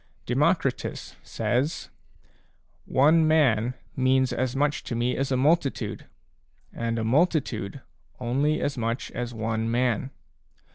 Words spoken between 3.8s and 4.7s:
means as